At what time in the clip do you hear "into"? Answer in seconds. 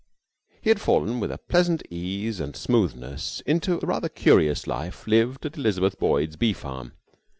3.45-3.77